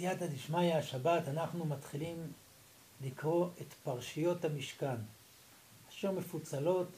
[0.00, 2.32] בסייעתא דשמיא השבת אנחנו מתחילים
[3.04, 4.96] לקרוא את פרשיות המשכן,
[5.88, 6.88] אשר מפוצלות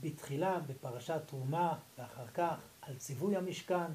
[0.00, 3.90] בתחילה בפרשת תרומה ואחר כך על ציווי המשכן,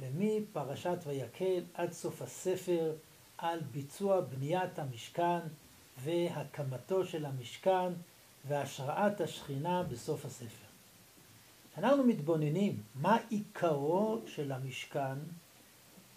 [0.00, 2.92] ומפרשת ויקל עד סוף הספר
[3.38, 5.40] על ביצוע בניית המשכן
[5.98, 7.92] והקמתו של המשכן
[8.48, 10.66] והשראת השכינה בסוף הספר.
[11.72, 15.18] כשאנחנו מתבוננים מה עיקרו של המשכן,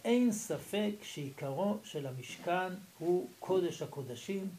[0.06, 4.50] אין ספק שעיקרו של המשכן הוא קודש הקודשים,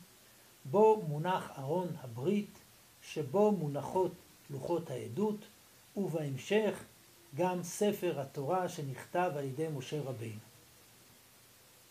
[0.64, 2.58] בו מונח ארון הברית,
[3.02, 4.12] שבו מונחות
[4.50, 5.36] לוחות העדות,
[5.96, 6.84] ובהמשך
[7.36, 10.40] גם ספר התורה שנכתב על ידי משה רבינו.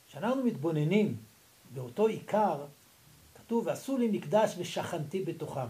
[0.08, 1.18] כשאנחנו מתבוננים
[1.74, 2.66] באותו עיקר,
[3.36, 5.68] כתוב ועשו לי מקדש ושכנתי בתוכם.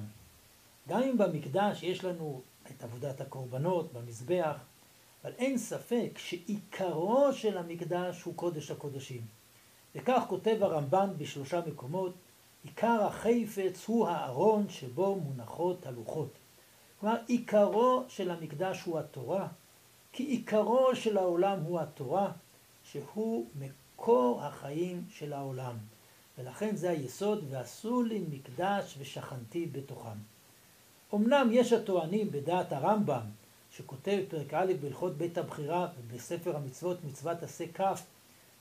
[0.89, 4.57] גם אם במקדש יש לנו את עבודת הקורבנות במזבח,
[5.23, 9.21] אבל אין ספק שעיקרו של המקדש הוא קודש הקודשים.
[9.95, 12.13] וכך כותב הרמב"ן בשלושה מקומות,
[12.63, 16.29] עיקר החפץ הוא הארון שבו מונחות הלוחות.
[16.99, 19.47] כלומר, עיקרו של המקדש הוא התורה,
[20.11, 22.31] כי עיקרו של העולם הוא התורה,
[22.83, 25.75] שהוא מקור החיים של העולם.
[26.37, 30.17] ולכן זה היסוד, ועשו לי מקדש ושכנתי בתוכם.
[31.13, 33.21] אמנם יש הטוענים בדעת הרמב"ם,
[33.77, 37.81] שכותב פרק א' בהלכות בית הבחירה ובספר המצוות מצוות עשה כ',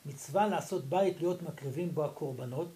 [0.05, 2.67] מצווה לעשות בית להיות מקריבים בו הקורבנות,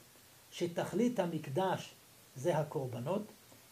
[0.51, 1.93] שתכלית המקדש
[2.35, 3.23] זה הקורבנות,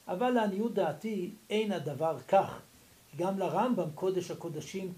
[0.08, 2.62] אבל לעניות דעתי אין הדבר כך.
[3.18, 4.94] גם לרמב"ם קודש הקודשים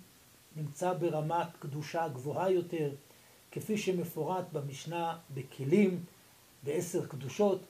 [0.55, 2.91] נמצא ברמת קדושה גבוהה יותר,
[3.51, 6.03] כפי שמפורט במשנה בכלים,
[6.63, 7.61] בעשר קדושות,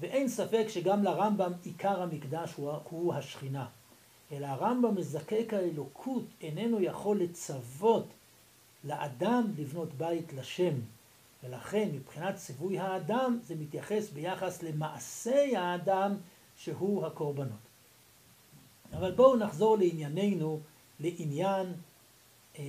[0.00, 3.66] ואין ספק שגם לרמב"ם עיקר המקדש הוא, הוא השכינה.
[4.32, 8.06] אלא הרמב"ם מזקק האלוקות איננו יכול לצוות
[8.84, 10.74] לאדם לבנות בית לשם.
[11.44, 16.16] ולכן מבחינת ציווי האדם זה מתייחס ביחס למעשי האדם
[16.56, 17.70] שהוא הקורבנות.
[18.92, 20.60] אבל בואו נחזור לענייננו,
[21.00, 21.72] לעניין
[22.58, 22.64] אה,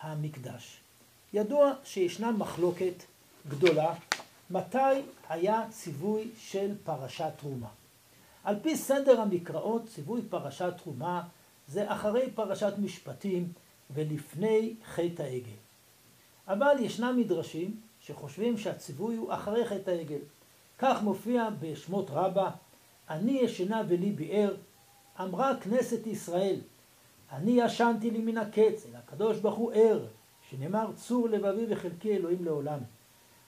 [0.00, 0.80] המקדש.
[1.32, 2.94] ידוע שישנה מחלוקת
[3.48, 3.94] גדולה
[4.50, 7.68] מתי היה ציווי של פרשת תרומה.
[8.44, 11.22] על פי סדר המקראות, ציווי פרשת תרומה
[11.68, 13.52] זה אחרי פרשת משפטים
[13.90, 15.60] ולפני חטא העגל.
[16.48, 20.18] אבל ישנם מדרשים שחושבים שהציווי הוא אחרי חטא העגל.
[20.78, 22.50] כך מופיע בשמות רבה,
[23.10, 24.54] אני ישנה ולי ביער,
[25.20, 26.56] אמרה כנסת ישראל,
[27.32, 30.06] אני ישנתי לי מן הקץ, אל הקדוש ברוך הוא ער,
[30.50, 32.78] שנאמר צור לבבי וחלקי אלוהים לעולם.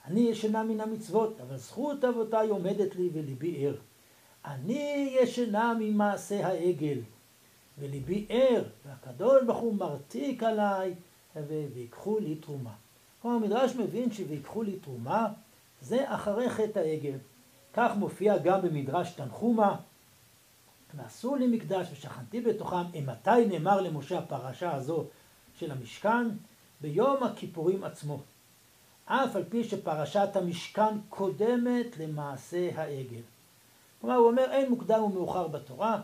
[0.06, 3.75] אני ישנה מן המצוות, אבל זכות אבותיי עומדת לי וליבי ער.
[4.44, 6.98] אני ישנה ממעשה העגל,
[7.78, 10.94] וליבי ער, והקדוש ברוך הוא מרתיק עליי,
[11.75, 12.72] ויקחו לי תרומה.
[13.22, 15.28] כלומר, המדרש מבין שויקחו לי תרומה,
[15.81, 17.19] זה אחרי חטא העגל.
[17.75, 19.76] כך מופיע גם במדרש תנחומה,
[20.94, 25.04] ועשו לי מקדש ושכנתי בתוכם, אימתי נאמר למשה הפרשה הזו
[25.58, 26.28] של המשכן?
[26.81, 28.20] ביום הכיפורים עצמו.
[29.04, 33.20] אף על פי שפרשת המשכן קודמת למעשה העגל.
[34.02, 36.00] כלומר, הוא אומר, אין מוקדם ומאוחר בתורה,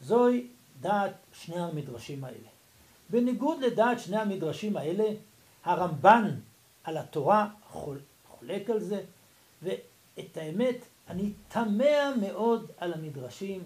[0.00, 0.46] זוהי
[0.80, 2.48] דעת שני המדרשים האלה.
[3.10, 5.04] בניגוד לדעת שני המדרשים האלה,
[5.64, 6.30] הרמב"ן
[6.84, 9.02] על התורה חול, חולק על זה,
[9.62, 10.76] ואת האמת,
[11.08, 13.62] אני תמה מאוד על המדרשים,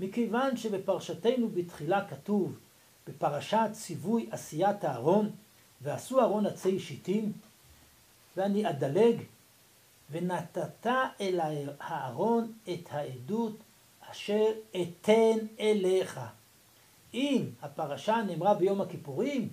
[0.00, 2.58] מכיוון שבפרשתנו בתחילה כתוב,
[3.08, 5.30] בפרשת ציווי עשיית הארון,
[5.82, 7.32] ועשו ארון עצי שיטים,
[8.36, 9.16] ואני אדלג,
[10.10, 10.86] ונתת
[11.20, 11.40] אל
[11.80, 13.56] הארון את העדות
[14.10, 16.20] אשר אתן אליך.
[17.14, 19.48] אם הפרשה נאמרה ביום הכיפורים,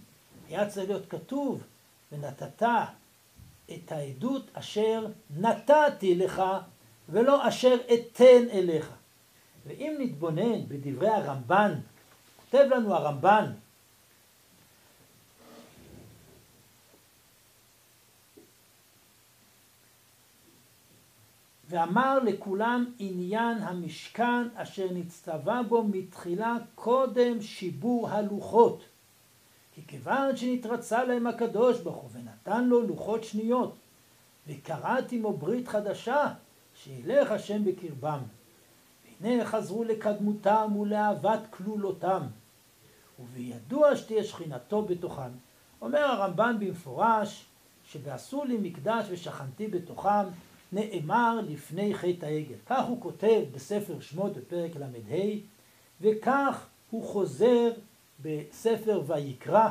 [0.47, 1.63] היה צריך להיות כתוב,
[2.11, 2.63] ונתת
[3.73, 5.07] את העדות אשר
[5.37, 6.41] נתתי לך,
[7.09, 8.91] ולא אשר אתן אליך.
[9.65, 11.79] ואם נתבונן בדברי הרמב"ן,
[12.35, 13.51] כותב לנו הרמב"ן
[21.71, 28.83] ואמר לכולם עניין המשכן אשר נצטווה בו מתחילה קודם שיבור הלוחות.
[29.75, 33.75] כי כיוון שנתרצה להם הקדוש ברוך הוא ונתן לו לוחות שניות,
[34.47, 36.33] וקראת עמו ברית חדשה,
[36.75, 38.19] שילך השם בקרבם.
[39.21, 42.21] והנה חזרו לקדמותם ולאהבת כלולותם,
[43.19, 45.31] ובידוע שתהיה שכינתו בתוכם.
[45.81, 47.45] אומר הרמב"ן במפורש,
[47.85, 50.25] שבעשו לי מקדש ושכנתי בתוכם,
[50.71, 52.55] נאמר לפני חטא העגל.
[52.65, 55.17] כך הוא כותב בספר שמות בפרק ל"ה,
[56.01, 57.71] וכך הוא חוזר
[58.21, 59.69] בספר ויקרא,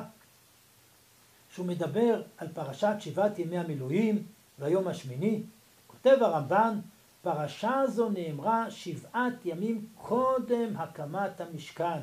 [1.55, 4.23] שהוא מדבר על פרשת שבעת ימי המילואים
[4.59, 5.43] והיום השמיני,
[5.87, 6.79] כותב הרמב"ן,
[7.23, 12.01] פרשה זו נאמרה שבעת ימים קודם הקמת המשכן,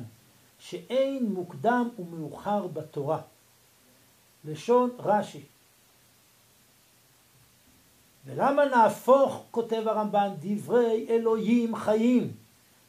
[0.58, 3.20] שאין מוקדם ומאוחר בתורה.
[4.44, 5.42] לשון רש"י.
[8.28, 12.32] ולמה נהפוך, כותב הרמב"ן, דברי אלוהים חיים?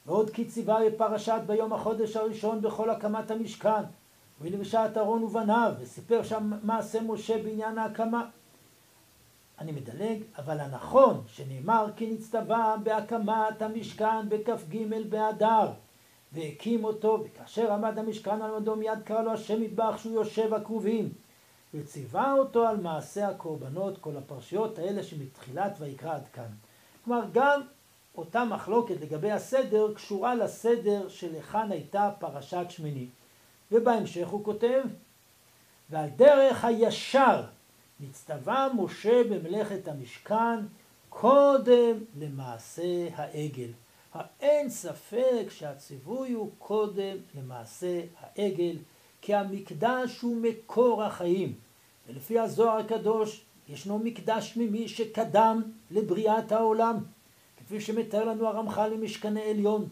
[0.06, 3.84] ועוד כי ציווה בפרשת ביום החודש הראשון בכל הקמת המשכן,
[4.42, 8.26] ולבשה את אהרון ובניו, וסיפר שם מעשה משה בעניין ההקמה.
[9.60, 14.78] אני מדלג, אבל הנכון שנאמר כי נצטווה בהקמת המשכן בכ"ג
[15.10, 15.72] באדר,
[16.32, 21.10] והקים אותו, וכאשר עמד המשכן על מדו מיד קרא לו השם מטבח שהוא יושב הכרובים,
[21.74, 26.50] וציווה אותו על מעשה הקורבנות, כל הפרשיות האלה שמתחילת ויקרא עד כאן.
[27.06, 27.62] כלומר, גם
[28.16, 33.08] אותה מחלוקת לגבי הסדר קשורה לסדר שלכאן הייתה פרשת שמיני.
[33.72, 34.82] ובהמשך הוא כותב,
[35.90, 37.44] ועל דרך הישר
[38.00, 40.60] נצטווה משה במלאכת המשכן
[41.10, 43.70] קודם למעשה העגל.
[44.40, 48.78] אין ספק שהציווי הוא קודם למעשה העגל,
[49.22, 51.54] כי המקדש הוא מקור החיים.
[52.10, 55.62] ולפי הזוהר הקדוש ישנו מקדש מימי שקדם
[55.92, 56.98] לבריאת העולם,
[57.58, 59.88] כפי שמתאר לנו הרמח"ל למשכני עליון.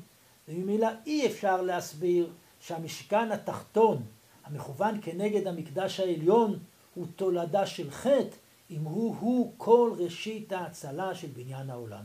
[0.48, 2.30] וממילא אי אפשר להסביר
[2.60, 4.02] שהמשכן התחתון
[4.46, 6.60] המכוון כנגד המקדש העליון
[6.96, 8.36] הוא תולדה של חטא,
[8.72, 12.04] אם הוא-הוא כל ראשית ההצלה של בניין העולם.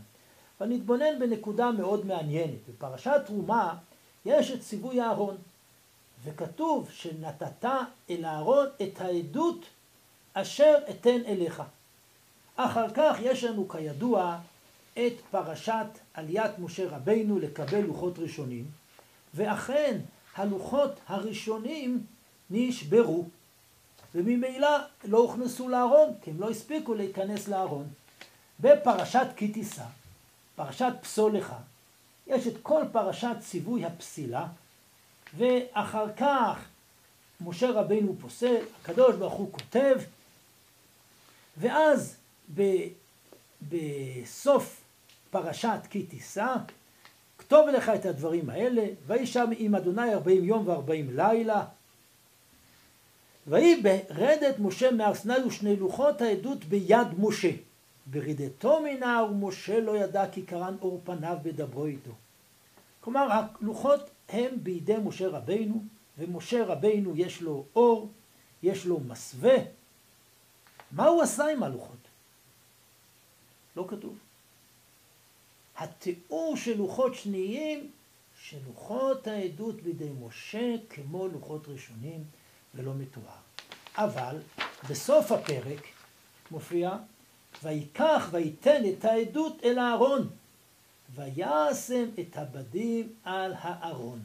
[0.60, 2.68] אבל נתבונן בנקודה מאוד מעניינת.
[2.68, 3.74] בפרשת תרומה
[4.24, 5.36] יש את ציווי אהרון,
[6.24, 7.64] וכתוב שנתת
[8.10, 9.64] אל אהרון את העדות
[10.34, 11.62] אשר אתן אליך.
[12.56, 14.38] אחר כך יש לנו כידוע
[14.94, 18.64] את פרשת עליית משה רבינו לקבל לוחות ראשונים,
[19.34, 19.98] ואכן
[20.36, 22.06] הלוחות הראשונים
[22.50, 23.24] נשברו,
[24.14, 24.68] וממילא
[25.04, 27.86] לא הוכנסו לארון, כי הם לא הספיקו להיכנס לארון.
[28.60, 29.84] בפרשת כי תישא,
[30.56, 31.52] פרשת פסולך,
[32.26, 34.46] יש את כל פרשת ציווי הפסילה,
[35.36, 36.58] ואחר כך
[37.40, 40.00] משה רבינו פוסל, הקדוש ברוך הוא כותב,
[41.56, 42.16] ואז
[42.54, 42.62] ב,
[43.68, 44.80] בסוף
[45.30, 46.54] פרשת כי תישא,
[47.38, 51.64] כתוב לך את הדברים האלה, ויהי שם עם אדוני ארבעים יום וארבעים לילה.
[53.46, 57.50] ויהי ברדת משה מהר סיני ושני לוחות העדות ביד משה.
[58.06, 62.10] ברידתו מנהר ומשה לא ידע כי קרן אור פניו בדברו איתו.
[63.00, 65.84] כלומר הלוחות הם בידי משה רבינו,
[66.18, 68.10] ומשה רבינו יש לו אור,
[68.62, 69.56] יש לו מסווה.
[70.92, 71.96] מה הוא עשה עם הלוחות?
[73.76, 74.18] לא כתוב.
[75.76, 77.90] התיאור של לוחות שניים,
[78.40, 82.24] שלוחות העדות בידי משה כמו לוחות ראשונים
[82.74, 83.42] ולא מתואר.
[83.96, 84.36] אבל
[84.90, 85.82] בסוף הפרק
[86.50, 86.96] מופיע
[87.62, 90.28] ויקח וייתן את העדות אל הארון
[91.14, 94.20] וישם את הבדים על הארון.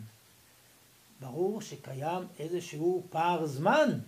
[1.19, 3.99] ברור שקיים איזשהו פער זמן.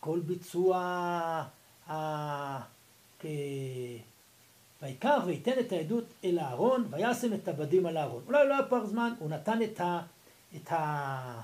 [0.00, 0.78] כל ביצוע
[1.88, 2.62] ה...
[4.82, 8.22] ויקח וייתן את העדות אל הארון, וישם את הבדים על הארון.
[8.26, 10.00] אולי לא היה פער זמן, הוא נתן את, ה,
[10.56, 11.40] את, ה,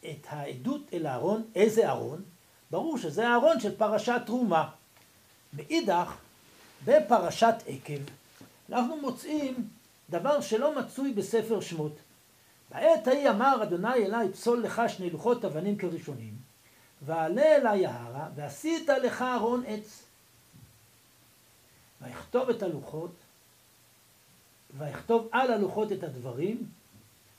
[0.00, 1.42] את העדות אל הארון.
[1.54, 2.22] איזה ארון?
[2.70, 4.70] ברור שזה הארון של פרשת תרומה.
[5.52, 6.14] מאידך,
[6.84, 8.02] בפרשת עקב,
[8.68, 9.68] אנחנו מוצאים
[10.10, 11.96] דבר שלא מצוי בספר שמות.
[12.70, 16.34] בעת ההיא אמר אדוני אלי פסול לך שני לוחות אבנים כראשונים,
[17.02, 20.02] ועלה אלי ההרה, ועשית לך ארון עץ.
[22.02, 23.10] ויכתוב את הלוחות,
[24.78, 26.66] ויכתוב על הלוחות את הדברים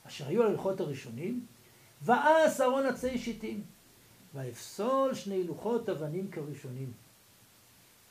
[0.06, 1.46] אשר היו הלוחות הראשונים,
[2.02, 3.62] ואס ארון עצי שיטים,
[4.34, 6.92] ויפסול שני לוחות אבנים כראשונים.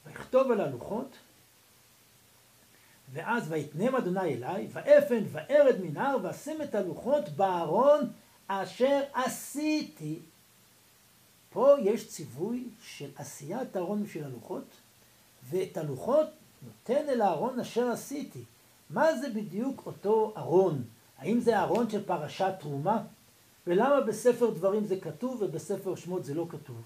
[0.05, 1.17] ויכתוב על הלוחות,
[3.13, 8.09] ואז ויתנם אדוני אליי, ואפן וארד מנהר, ואשים את הלוחות בארון
[8.47, 10.19] אשר עשיתי.
[11.49, 14.65] פה יש ציווי של עשיית הארון בשביל הלוחות,
[15.49, 16.27] ואת הלוחות
[16.61, 18.43] נותן אל הארון אשר עשיתי.
[18.89, 20.83] מה זה בדיוק אותו ארון?
[21.17, 23.03] האם זה ארון של פרשת תרומה?
[23.67, 26.81] ולמה בספר דברים זה כתוב ובספר שמות זה לא כתוב?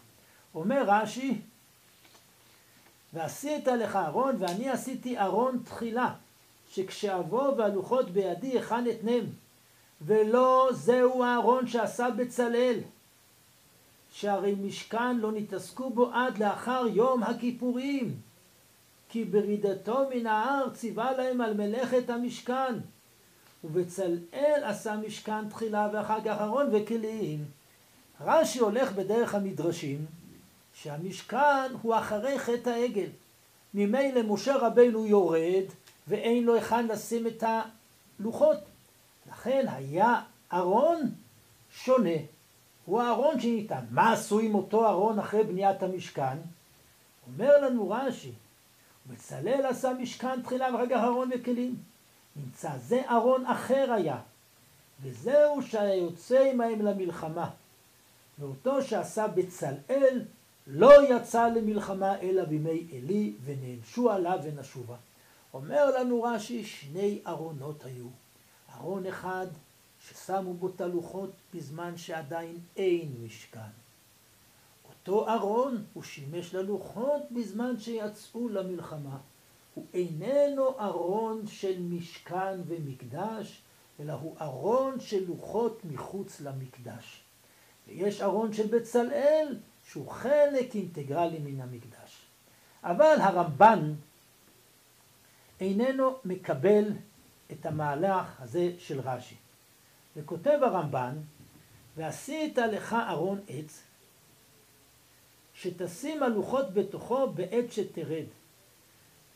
[0.55, 1.41] אומר רש"י,
[3.13, 6.13] ועשית לך ארון, ואני עשיתי ארון תחילה,
[6.71, 9.25] שכשאבוא והלוחות בידי היכן אתנם,
[10.01, 12.79] ולא זהו הארון שעשה בצלאל,
[14.11, 18.15] שהרי משכן לא נתעסקו בו עד לאחר יום הכיפורים.
[19.09, 22.73] כי ברידתו מן ההר ציווה להם על מלאכת המשכן.
[23.63, 27.45] ובצלאל עשה משכן תחילה ואחר כך ארון וכלים.
[28.21, 30.05] רש"י הולך בדרך המדרשים,
[30.73, 33.09] שהמשכן הוא אחרי חטא העגל.
[33.73, 35.63] ממילא משה רבנו יורד,
[36.07, 37.43] ואין לו היכן לשים את
[38.19, 38.57] הלוחות.
[39.29, 40.21] לכן היה
[40.53, 41.11] ארון
[41.71, 42.17] שונה.
[42.85, 43.85] הוא הארון שניתן.
[43.91, 46.37] מה עשו עם אותו ארון אחרי בניית המשכן?
[47.27, 48.31] אומר לנו רש"י,
[49.09, 51.75] בצלאל עשה משכן תחילה ואחר כך ארון וכלים.
[52.35, 54.17] נמצא זה ארון אחר היה,
[55.01, 57.49] וזהו שהיה יוצא עמהם למלחמה.
[58.39, 60.21] ואותו שעשה בצלאל
[60.67, 64.95] לא יצא למלחמה אלא בימי עלי ונענשו עליו ונשובה.
[65.53, 68.07] אומר לנו רש"י שני ארונות היו.
[68.75, 69.47] ארון אחד
[69.99, 73.59] ששמו בו תלוחות בזמן שעדיין אין משכן.
[74.89, 79.17] אותו ארון הוא שימש ללוחות בזמן שיצאו למלחמה.
[79.73, 83.61] הוא איננו ארון של משכן ומקדש,
[83.99, 87.23] אלא הוא ארון של לוחות מחוץ למקדש.
[87.87, 89.57] ויש ארון של בצלאל
[89.89, 92.25] שהוא חלק אינטגרלי מן המקדש.
[92.83, 93.93] אבל הרמב"ן
[95.59, 96.91] איננו מקבל
[97.51, 99.35] את המהלך הזה של רש"י.
[100.15, 101.15] וכותב הרמב"ן,
[101.97, 103.83] ועשית לך ארון עץ,
[105.53, 108.25] שתשים הלוחות בתוכו בעת שתרד.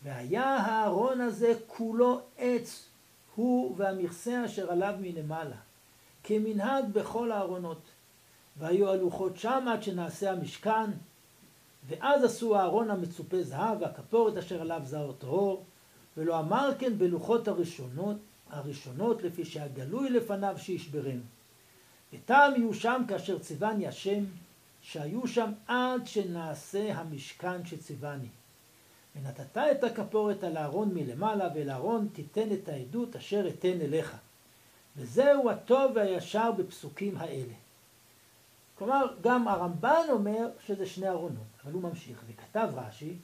[0.03, 2.89] והיה הארון הזה כולו עץ,
[3.35, 5.55] הוא והמכסה אשר עליו מלמעלה,
[6.23, 7.81] כמנהג בכל הארונות.
[8.59, 10.91] והיו הלוחות שם עד שנעשה המשכן,
[11.87, 15.63] ואז עשו הארון המצופה זהב והכפורת אשר עליו זהר טהור,
[16.17, 18.17] ולא אמר כן בלוחות הראשונות,
[18.49, 21.19] הראשונות לפי שהגלוי לפניו שישברם.
[22.13, 24.23] וטעם יהיו שם כאשר ציווני השם,
[24.81, 28.27] שהיו שם עד שנעשה המשכן שציווני.
[29.15, 34.17] ונתת את הכפורת על הארון מלמעלה, ואל הארון תיתן את העדות אשר אתן אליך.
[34.97, 37.53] וזהו הטוב והישר בפסוקים האלה.
[38.77, 43.17] כלומר, גם הרמב"ן אומר שזה שני ארונות, אבל הוא ממשיך, וכתב רש"י,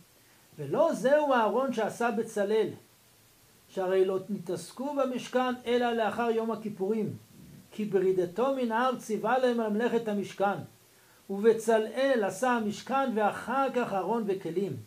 [0.57, 2.69] ולא זהו הארון שעשה בצלאל,
[3.69, 7.17] שהרי לא נתעסקו במשכן אלא לאחר יום הכיפורים,
[7.71, 10.57] כי ברידתו מן ההר ציווה להם על מלאכת המשכן,
[11.29, 14.77] ובצלאל עשה המשכן ואחר כך ארון וכלים.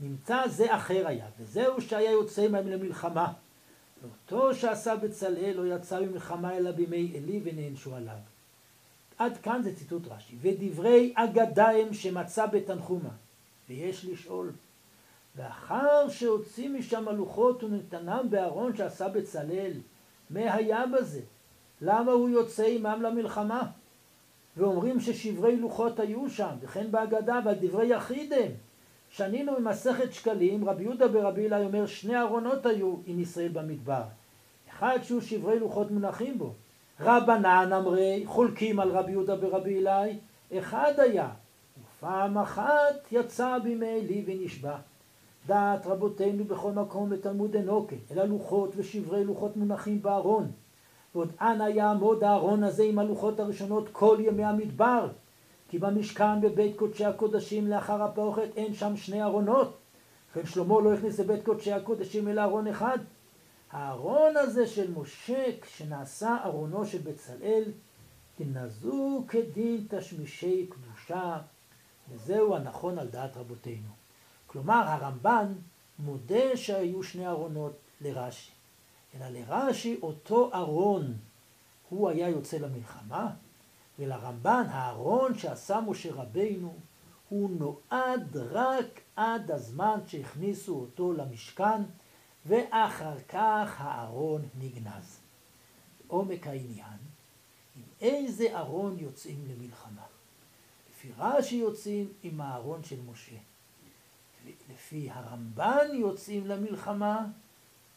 [0.00, 3.32] נמצא זה אחר היה, וזהו שהיה יוצא עמהם למלחמה.
[4.02, 8.33] ואותו שעשה בצלאל לא יצא ממלחמה אלא בימי עלי ונענשו עליו.
[9.18, 10.36] עד כאן זה ציטוט רש"י.
[10.40, 13.10] ודברי אגדה הם שמצא בתנחומה.
[13.68, 14.52] ויש לשאול,
[15.36, 19.72] ואחר שהוציא משם הלוחות ונתנם בארון שעשה בצלאל,
[20.30, 21.20] מה היה בזה?
[21.80, 23.62] למה הוא יוצא עמם למלחמה?
[24.56, 28.50] ואומרים ששברי לוחות היו שם, וכן בהגדה, דברי יחיד הם.
[29.10, 34.02] שנינו ממסכת שקלים, רבי יהודה ברבי אלי אומר, שני ארונות היו עם ישראל במדבר.
[34.70, 36.54] אחד שהוא שברי לוחות מונחים בו.
[37.00, 40.18] רבנן אמרי, חולקים על רבי יהודה ברבי אלי,
[40.58, 41.28] אחד היה,
[41.80, 44.76] ופעם אחת יצא בימי עלי ונשבע.
[45.46, 50.50] דעת רבותינו בכל מקום בתלמוד אנוקה, אלא לוחות ושברי לוחות מונחים בארון.
[51.14, 55.08] ועוד אנה יעמוד הארון הזה עם הלוחות הראשונות כל ימי המדבר.
[55.68, 59.76] כי במשכן בבית קודשי הקודשים לאחר הפרוכת אין שם שני ארונות.
[60.30, 62.98] וכן שלמה לא הכניס לבית קודשי הקודשים אלא ארון אחד.
[63.74, 67.64] הארון הזה של משה, כשנעשה ארונו של בצלאל,
[68.36, 71.38] תנזו כדין תשמישי קדושה,
[72.10, 73.88] וזהו הנכון על דעת רבותינו.
[74.46, 75.52] כלומר, הרמב"ן
[75.98, 78.50] מודה שהיו שני ארונות לרש"י.
[79.14, 81.14] אלא לרש"י אותו ארון
[81.88, 83.30] הוא היה יוצא למלחמה,
[83.98, 86.74] ולרמב"ן הארון שעשה משה רבינו
[87.28, 91.82] הוא נועד רק עד הזמן שהכניסו אותו למשכן,
[92.46, 95.20] ואחר כך הארון נגנז.
[96.06, 96.98] עומק העניין,
[97.76, 100.06] עם איזה ארון יוצאים למלחמה?
[100.90, 103.36] לפי רש"י יוצאים עם הארון של משה.
[104.72, 107.26] לפי הרמב"ן יוצאים למלחמה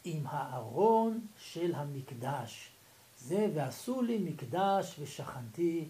[0.04, 2.70] עם הארון של המקדש.
[3.18, 5.88] זה ועשו לי מקדש ושכנתי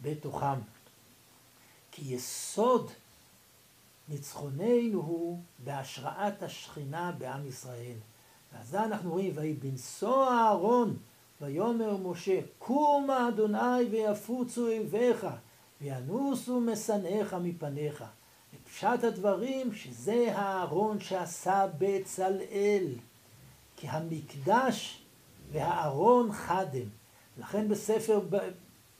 [0.00, 0.60] בתוכם.
[1.90, 2.90] כי יסוד
[4.08, 7.96] ניצחוננו הוא בהשראת השכינה בעם ישראל.
[8.52, 10.96] ואז אנחנו רואים, ויהי בנשוא אהרון,
[11.40, 15.26] ויאמר משה, קומה אדוני ויפוצו אויביך,
[15.80, 18.04] וינוסו משנאיך מפניך.
[18.54, 22.86] ופשט הדברים שזה הארון שעשה בצלאל.
[23.76, 25.02] כי המקדש
[25.52, 26.88] והארון חדם.
[27.38, 28.20] לכן בספר,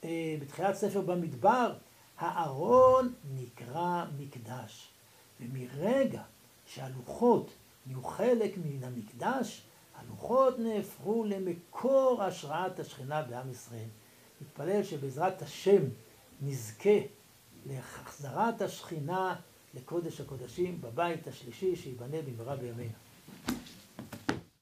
[0.04, 1.74] אה, בתחילת ספר במדבר,
[2.18, 4.91] הארון נקרא מקדש.
[5.42, 6.22] ומרגע
[6.66, 7.50] שהלוחות
[7.86, 9.62] נהיו חלק מן המקדש,
[9.96, 13.88] הלוחות נהפכו למקור השראת השכינה בעם ישראל.
[14.40, 15.82] נתפלל שבעזרת השם
[16.42, 16.98] נזכה
[17.66, 19.36] להחזרת השכינה
[19.74, 22.92] לקודש הקודשים בבית השלישי שייבנה במהרה בימינו.